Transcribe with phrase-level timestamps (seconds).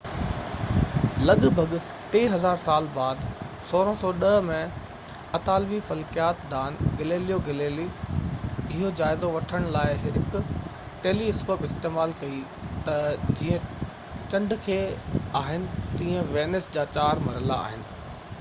[1.29, 1.73] لڳ ڀڳ
[2.13, 4.55] ٽي هزار سال بعد 1610 ۾
[5.39, 10.41] اطالوي فلڪيات دان گيليليو گيليلي اهو جائزو وٺڻ لاءِ هڪ
[11.05, 12.39] ٽيلي اسڪوپ استعمال ڪئي
[12.89, 13.91] ته جيئن
[14.33, 14.79] چنڊ کي
[15.43, 15.69] آهن
[16.01, 17.85] تيئن وينس جا چار مرحلا آهن